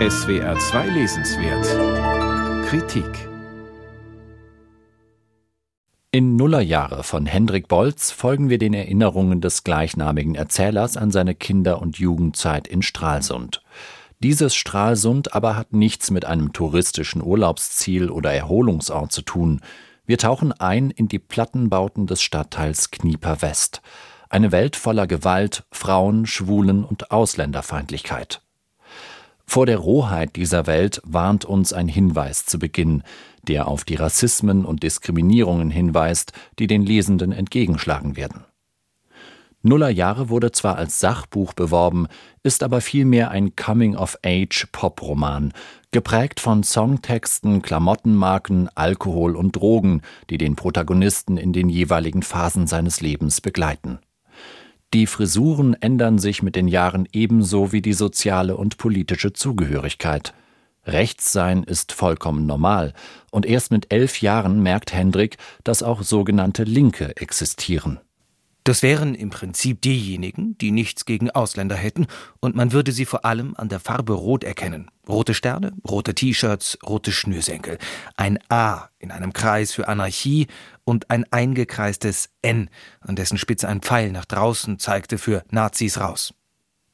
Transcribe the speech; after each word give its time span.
SWR 0.00 0.58
2 0.58 0.88
Lesenswert 0.88 2.66
Kritik 2.66 3.28
In 6.10 6.34
Nullerjahre 6.34 7.04
von 7.04 7.26
Hendrik 7.26 7.68
Bolz 7.68 8.10
folgen 8.10 8.50
wir 8.50 8.58
den 8.58 8.74
Erinnerungen 8.74 9.40
des 9.40 9.62
gleichnamigen 9.62 10.34
Erzählers 10.34 10.96
an 10.96 11.12
seine 11.12 11.36
Kinder- 11.36 11.80
und 11.80 11.96
Jugendzeit 11.96 12.66
in 12.66 12.82
Stralsund. 12.82 13.62
Dieses 14.18 14.56
Stralsund 14.56 15.32
aber 15.32 15.54
hat 15.54 15.72
nichts 15.72 16.10
mit 16.10 16.24
einem 16.24 16.52
touristischen 16.52 17.22
Urlaubsziel 17.22 18.10
oder 18.10 18.32
Erholungsort 18.32 19.12
zu 19.12 19.22
tun. 19.22 19.60
Wir 20.06 20.18
tauchen 20.18 20.50
ein 20.50 20.90
in 20.90 21.06
die 21.06 21.20
Plattenbauten 21.20 22.08
des 22.08 22.20
Stadtteils 22.20 22.90
Knieper 22.90 23.42
West. 23.42 23.80
Eine 24.28 24.50
Welt 24.50 24.74
voller 24.74 25.06
Gewalt, 25.06 25.62
Frauen, 25.70 26.26
Schwulen 26.26 26.82
und 26.82 27.12
Ausländerfeindlichkeit. 27.12 28.43
Vor 29.46 29.66
der 29.66 29.78
Rohheit 29.78 30.36
dieser 30.36 30.66
Welt 30.66 31.00
warnt 31.04 31.44
uns 31.44 31.72
ein 31.72 31.88
Hinweis 31.88 32.46
zu 32.46 32.58
Beginn, 32.58 33.02
der 33.46 33.68
auf 33.68 33.84
die 33.84 33.94
Rassismen 33.94 34.64
und 34.64 34.82
Diskriminierungen 34.82 35.70
hinweist, 35.70 36.32
die 36.58 36.66
den 36.66 36.82
Lesenden 36.82 37.32
entgegenschlagen 37.32 38.16
werden. 38.16 38.44
Nullerjahre 39.66 40.28
wurde 40.28 40.52
zwar 40.52 40.76
als 40.76 41.00
Sachbuch 41.00 41.54
beworben, 41.54 42.06
ist 42.42 42.62
aber 42.62 42.82
vielmehr 42.82 43.30
ein 43.30 43.56
Coming-of-Age-Pop-Roman, 43.56 45.54
geprägt 45.90 46.38
von 46.40 46.62
Songtexten, 46.62 47.62
Klamottenmarken, 47.62 48.68
Alkohol 48.74 49.36
und 49.36 49.56
Drogen, 49.56 50.02
die 50.28 50.36
den 50.36 50.54
Protagonisten 50.54 51.38
in 51.38 51.54
den 51.54 51.70
jeweiligen 51.70 52.22
Phasen 52.22 52.66
seines 52.66 53.00
Lebens 53.00 53.40
begleiten. 53.40 54.00
Die 54.92 55.06
Frisuren 55.06 55.74
ändern 55.74 56.18
sich 56.18 56.42
mit 56.42 56.54
den 56.54 56.68
Jahren 56.68 57.08
ebenso 57.12 57.72
wie 57.72 57.82
die 57.82 57.92
soziale 57.94 58.56
und 58.56 58.76
politische 58.76 59.32
Zugehörigkeit. 59.32 60.34
Rechtssein 60.86 61.62
ist 61.62 61.92
vollkommen 61.92 62.46
normal, 62.46 62.92
und 63.30 63.46
erst 63.46 63.70
mit 63.70 63.92
elf 63.92 64.20
Jahren 64.20 64.62
merkt 64.62 64.92
Hendrik, 64.92 65.38
dass 65.64 65.82
auch 65.82 66.02
sogenannte 66.02 66.64
Linke 66.64 67.16
existieren. 67.16 68.00
Das 68.66 68.82
wären 68.82 69.14
im 69.14 69.28
Prinzip 69.28 69.82
diejenigen, 69.82 70.56
die 70.56 70.70
nichts 70.70 71.04
gegen 71.04 71.30
Ausländer 71.30 71.76
hätten, 71.76 72.06
und 72.40 72.56
man 72.56 72.72
würde 72.72 72.92
sie 72.92 73.04
vor 73.04 73.26
allem 73.26 73.54
an 73.58 73.68
der 73.68 73.78
Farbe 73.78 74.14
Rot 74.14 74.42
erkennen. 74.42 74.90
Rote 75.06 75.34
Sterne, 75.34 75.74
rote 75.86 76.14
T-Shirts, 76.14 76.78
rote 76.82 77.12
Schnürsenkel. 77.12 77.76
Ein 78.16 78.38
A 78.48 78.88
in 78.98 79.10
einem 79.10 79.34
Kreis 79.34 79.72
für 79.72 79.86
Anarchie 79.86 80.46
und 80.84 81.10
ein 81.10 81.30
eingekreistes 81.30 82.30
N, 82.40 82.70
an 83.00 83.16
dessen 83.16 83.36
Spitze 83.36 83.68
ein 83.68 83.82
Pfeil 83.82 84.10
nach 84.12 84.24
draußen 84.24 84.78
zeigte 84.78 85.18
für 85.18 85.44
Nazis 85.50 86.00
raus. 86.00 86.32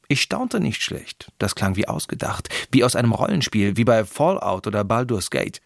Ich 0.09 0.21
staunte 0.21 0.59
nicht 0.59 0.81
schlecht. 0.81 1.31
Das 1.39 1.55
klang 1.55 1.77
wie 1.77 1.87
ausgedacht, 1.87 2.49
wie 2.71 2.83
aus 2.83 2.97
einem 2.97 3.13
Rollenspiel, 3.13 3.77
wie 3.77 3.85
bei 3.85 4.03
Fallout 4.03 4.67
oder 4.67 4.83
Baldur's 4.83 5.29
Gate. 5.29 5.61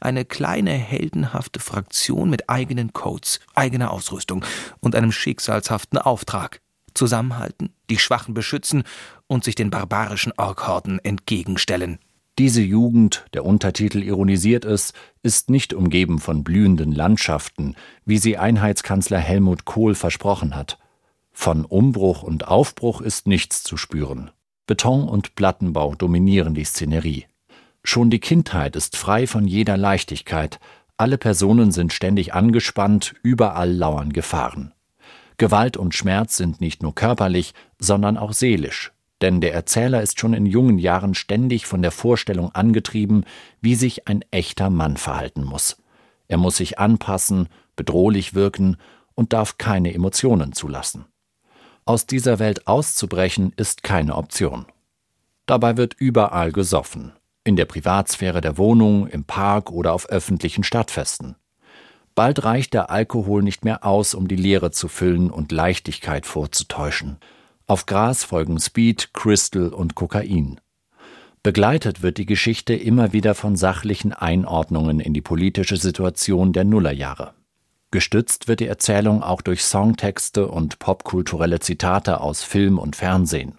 Eine 0.00 0.24
kleine 0.24 0.72
heldenhafte 0.72 1.60
Fraktion 1.60 2.30
mit 2.30 2.48
eigenen 2.48 2.92
Codes, 2.92 3.40
eigener 3.54 3.90
Ausrüstung 3.90 4.44
und 4.80 4.94
einem 4.94 5.12
schicksalshaften 5.12 5.98
Auftrag. 5.98 6.60
Zusammenhalten, 6.94 7.72
die 7.88 7.98
Schwachen 7.98 8.34
beschützen 8.34 8.84
und 9.26 9.44
sich 9.44 9.54
den 9.54 9.70
barbarischen 9.70 10.32
Orkhorden 10.36 10.98
entgegenstellen. 10.98 11.98
Diese 12.38 12.62
Jugend, 12.62 13.26
der 13.34 13.44
Untertitel 13.44 14.02
ironisiert 14.02 14.64
es, 14.64 14.92
ist 15.22 15.50
nicht 15.50 15.74
umgeben 15.74 16.18
von 16.18 16.42
blühenden 16.42 16.92
Landschaften, 16.92 17.76
wie 18.06 18.18
sie 18.18 18.38
Einheitskanzler 18.38 19.18
Helmut 19.18 19.66
Kohl 19.66 19.94
versprochen 19.94 20.56
hat. 20.56 20.78
Von 21.32 21.64
Umbruch 21.64 22.22
und 22.22 22.48
Aufbruch 22.48 23.00
ist 23.00 23.26
nichts 23.26 23.62
zu 23.62 23.76
spüren. 23.76 24.30
Beton 24.66 25.08
und 25.08 25.34
Plattenbau 25.34 25.94
dominieren 25.94 26.54
die 26.54 26.64
Szenerie. 26.64 27.26
Schon 27.82 28.10
die 28.10 28.20
Kindheit 28.20 28.76
ist 28.76 28.96
frei 28.96 29.26
von 29.26 29.46
jeder 29.46 29.76
Leichtigkeit, 29.76 30.60
alle 31.00 31.16
Personen 31.16 31.72
sind 31.72 31.94
ständig 31.94 32.34
angespannt, 32.34 33.14
überall 33.22 33.72
lauern 33.72 34.12
Gefahren. 34.12 34.74
Gewalt 35.38 35.78
und 35.78 35.94
Schmerz 35.94 36.36
sind 36.36 36.60
nicht 36.60 36.82
nur 36.82 36.94
körperlich, 36.94 37.54
sondern 37.78 38.18
auch 38.18 38.34
seelisch, 38.34 38.92
denn 39.22 39.40
der 39.40 39.54
Erzähler 39.54 40.02
ist 40.02 40.20
schon 40.20 40.34
in 40.34 40.44
jungen 40.44 40.78
Jahren 40.78 41.14
ständig 41.14 41.64
von 41.64 41.80
der 41.80 41.90
Vorstellung 41.90 42.54
angetrieben, 42.54 43.24
wie 43.62 43.76
sich 43.76 44.08
ein 44.08 44.22
echter 44.30 44.68
Mann 44.68 44.98
verhalten 44.98 45.42
muss. 45.42 45.78
Er 46.28 46.36
muss 46.36 46.58
sich 46.58 46.78
anpassen, 46.78 47.48
bedrohlich 47.76 48.34
wirken 48.34 48.76
und 49.14 49.32
darf 49.32 49.56
keine 49.56 49.94
Emotionen 49.94 50.52
zulassen. 50.52 51.06
Aus 51.86 52.04
dieser 52.04 52.38
Welt 52.38 52.66
auszubrechen 52.66 53.54
ist 53.56 53.82
keine 53.82 54.16
Option. 54.16 54.66
Dabei 55.46 55.78
wird 55.78 55.94
überall 55.94 56.52
gesoffen 56.52 57.14
in 57.44 57.56
der 57.56 57.64
Privatsphäre 57.64 58.40
der 58.40 58.58
Wohnung, 58.58 59.06
im 59.06 59.24
Park 59.24 59.70
oder 59.70 59.92
auf 59.92 60.08
öffentlichen 60.08 60.64
Stadtfesten. 60.64 61.36
Bald 62.14 62.44
reicht 62.44 62.74
der 62.74 62.90
Alkohol 62.90 63.42
nicht 63.42 63.64
mehr 63.64 63.84
aus, 63.84 64.14
um 64.14 64.28
die 64.28 64.36
Leere 64.36 64.72
zu 64.72 64.88
füllen 64.88 65.30
und 65.30 65.52
Leichtigkeit 65.52 66.26
vorzutäuschen. 66.26 67.18
Auf 67.66 67.86
Gras 67.86 68.24
folgen 68.24 68.58
Speed, 68.58 69.14
Crystal 69.14 69.68
und 69.68 69.94
Kokain. 69.94 70.60
Begleitet 71.42 72.02
wird 72.02 72.18
die 72.18 72.26
Geschichte 72.26 72.74
immer 72.74 73.14
wieder 73.14 73.34
von 73.34 73.56
sachlichen 73.56 74.12
Einordnungen 74.12 75.00
in 75.00 75.14
die 75.14 75.22
politische 75.22 75.76
Situation 75.76 76.52
der 76.52 76.64
Nullerjahre. 76.64 77.32
Gestützt 77.92 78.46
wird 78.46 78.60
die 78.60 78.66
Erzählung 78.66 79.22
auch 79.22 79.40
durch 79.40 79.64
Songtexte 79.64 80.46
und 80.48 80.78
popkulturelle 80.78 81.60
Zitate 81.60 82.20
aus 82.20 82.42
Film 82.42 82.78
und 82.78 82.94
Fernsehen. 82.94 83.58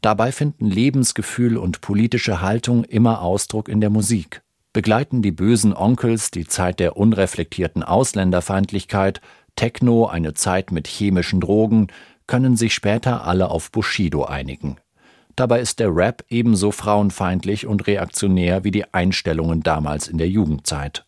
Dabei 0.00 0.32
finden 0.32 0.70
Lebensgefühl 0.70 1.56
und 1.56 1.80
politische 1.80 2.40
Haltung 2.40 2.84
immer 2.84 3.22
Ausdruck 3.22 3.68
in 3.68 3.80
der 3.80 3.90
Musik. 3.90 4.42
Begleiten 4.72 5.22
die 5.22 5.32
bösen 5.32 5.74
Onkels 5.74 6.30
die 6.30 6.46
Zeit 6.46 6.80
der 6.80 6.96
unreflektierten 6.96 7.82
Ausländerfeindlichkeit, 7.82 9.20
Techno 9.56 10.06
eine 10.06 10.34
Zeit 10.34 10.70
mit 10.70 10.86
chemischen 10.86 11.40
Drogen, 11.40 11.88
können 12.26 12.56
sich 12.56 12.74
später 12.74 13.24
alle 13.24 13.50
auf 13.50 13.70
Bushido 13.70 14.24
einigen. 14.24 14.76
Dabei 15.34 15.60
ist 15.60 15.80
der 15.80 15.94
Rap 15.94 16.24
ebenso 16.28 16.72
frauenfeindlich 16.72 17.66
und 17.66 17.86
reaktionär 17.86 18.64
wie 18.64 18.70
die 18.70 18.92
Einstellungen 18.92 19.62
damals 19.62 20.08
in 20.08 20.18
der 20.18 20.28
Jugendzeit. 20.28 21.04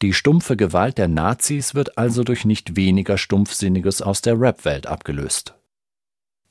Die 0.00 0.12
stumpfe 0.12 0.56
Gewalt 0.56 0.96
der 0.96 1.08
Nazis 1.08 1.74
wird 1.74 1.98
also 1.98 2.22
durch 2.22 2.44
nicht 2.44 2.76
weniger 2.76 3.18
Stumpfsinniges 3.18 4.00
aus 4.00 4.22
der 4.22 4.40
Rap-Welt 4.40 4.86
abgelöst. 4.86 5.54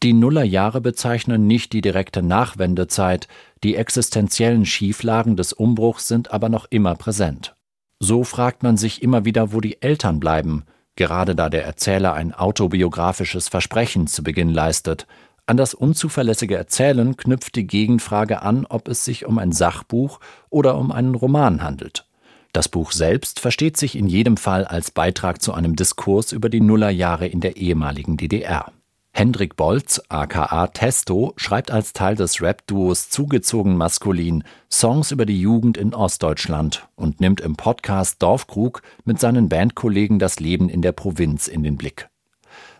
Die 0.03 0.13
Nullerjahre 0.13 0.79
bezeichnen 0.79 1.47
nicht 1.47 1.73
die 1.73 1.81
direkte 1.81 2.21
Nachwendezeit, 2.21 3.27
die 3.63 3.75
existenziellen 3.75 4.65
Schieflagen 4.65 5.35
des 5.35 5.53
Umbruchs 5.53 6.07
sind 6.07 6.31
aber 6.31 6.49
noch 6.49 6.67
immer 6.69 6.93
präsent. 6.93 7.55
So 7.99 8.23
fragt 8.23 8.61
man 8.61 8.77
sich 8.77 9.01
immer 9.01 9.25
wieder, 9.25 9.53
wo 9.53 9.59
die 9.59 9.81
Eltern 9.81 10.19
bleiben, 10.19 10.65
gerade 10.95 11.35
da 11.35 11.49
der 11.49 11.65
Erzähler 11.65 12.13
ein 12.13 12.31
autobiografisches 12.31 13.49
Versprechen 13.49 14.05
zu 14.05 14.21
Beginn 14.21 14.49
leistet. 14.49 15.07
An 15.47 15.57
das 15.57 15.73
unzuverlässige 15.73 16.55
Erzählen 16.55 17.17
knüpft 17.17 17.55
die 17.55 17.65
Gegenfrage 17.65 18.43
an, 18.43 18.67
ob 18.67 18.89
es 18.89 19.03
sich 19.03 19.25
um 19.25 19.39
ein 19.39 19.51
Sachbuch 19.51 20.19
oder 20.51 20.77
um 20.77 20.91
einen 20.91 21.15
Roman 21.15 21.63
handelt. 21.63 22.05
Das 22.53 22.69
Buch 22.69 22.91
selbst 22.91 23.39
versteht 23.39 23.77
sich 23.77 23.95
in 23.95 24.07
jedem 24.07 24.37
Fall 24.37 24.65
als 24.65 24.91
Beitrag 24.91 25.41
zu 25.41 25.53
einem 25.53 25.75
Diskurs 25.75 26.33
über 26.33 26.49
die 26.49 26.61
Nullerjahre 26.61 27.27
in 27.27 27.39
der 27.39 27.57
ehemaligen 27.57 28.17
DDR. 28.17 28.71
Hendrik 29.19 29.55
Bolz, 29.55 29.99
aka 30.09 30.67
Testo, 30.67 31.33
schreibt 31.37 31.71
als 31.71 31.91
Teil 31.91 32.13
des 32.13 32.39
Rap-Duos 32.39 33.09
Zugezogen 33.09 33.75
Maskulin 33.75 34.43
Songs 34.71 35.09
über 35.09 35.25
die 35.25 35.41
Jugend 35.41 35.75
in 35.75 35.95
Ostdeutschland 35.95 36.87
und 36.95 37.19
nimmt 37.19 37.41
im 37.41 37.55
Podcast 37.55 38.21
Dorfkrug 38.21 38.83
mit 39.05 39.19
seinen 39.19 39.49
Bandkollegen 39.49 40.19
das 40.19 40.39
Leben 40.39 40.69
in 40.69 40.83
der 40.83 40.91
Provinz 40.91 41.47
in 41.47 41.63
den 41.63 41.77
Blick. 41.77 42.09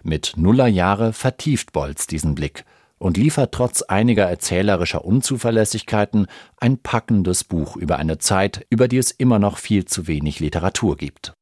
Mit 0.04 0.34
Nullerjahre 0.38 1.12
vertieft 1.12 1.74
Bolz 1.74 2.06
diesen 2.06 2.36
Blick 2.36 2.66
und 3.00 3.18
liefert 3.18 3.52
trotz 3.52 3.82
einiger 3.82 4.26
erzählerischer 4.26 5.04
Unzuverlässigkeiten 5.04 6.28
ein 6.58 6.78
packendes 6.78 7.46
Buch 7.46 7.76
über 7.76 7.98
eine 7.98 8.20
Zeit, 8.20 8.64
über 8.70 8.88
die 8.88 9.00
es 9.00 9.10
immer 9.10 9.40
noch 9.40 9.58
viel 9.58 9.86
zu 9.86 10.06
wenig 10.06 10.40
Literatur 10.40 10.98
gibt. 10.98 11.34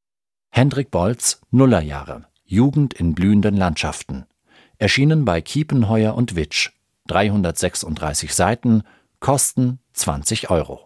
Hendrik 0.51 0.89
Bolz 0.89 1.41
Nullerjahre 1.51 2.27
Jugend 2.45 2.93
in 2.93 3.13
blühenden 3.13 3.57
Landschaften 3.57 4.25
erschienen 4.77 5.25
bei 5.25 5.41
Kiepenheuer 5.41 6.15
und 6.15 6.35
Witsch, 6.35 6.71
336 7.07 8.33
Seiten, 8.33 8.83
Kosten 9.19 9.79
20 9.93 10.49
Euro 10.49 10.85